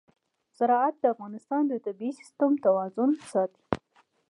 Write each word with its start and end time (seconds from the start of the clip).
زراعت 0.57 0.95
د 0.99 1.05
افغانستان 1.13 1.63
د 1.67 1.73
طبعي 1.85 2.11
سیسټم 2.19 2.51
توازن 2.65 3.09
ساتي. 3.31 3.63